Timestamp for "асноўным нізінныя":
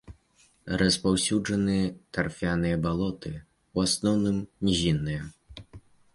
3.87-5.21